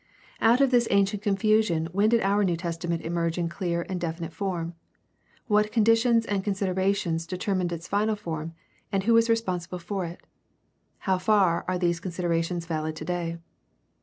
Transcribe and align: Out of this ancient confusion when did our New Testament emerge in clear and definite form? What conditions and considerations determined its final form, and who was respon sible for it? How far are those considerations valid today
Out 0.39 0.61
of 0.61 0.71
this 0.71 0.87
ancient 0.89 1.21
confusion 1.21 1.87
when 1.91 2.09
did 2.09 2.21
our 2.21 2.43
New 2.43 2.57
Testament 2.57 3.03
emerge 3.03 3.37
in 3.37 3.47
clear 3.49 3.85
and 3.87 4.01
definite 4.01 4.33
form? 4.33 4.73
What 5.45 5.71
conditions 5.71 6.25
and 6.25 6.43
considerations 6.43 7.27
determined 7.27 7.71
its 7.71 7.87
final 7.87 8.15
form, 8.15 8.55
and 8.91 9.03
who 9.03 9.13
was 9.13 9.29
respon 9.29 9.57
sible 9.63 9.79
for 9.79 10.05
it? 10.05 10.25
How 11.01 11.19
far 11.19 11.63
are 11.67 11.77
those 11.77 11.99
considerations 11.99 12.65
valid 12.65 12.95
today 12.95 13.37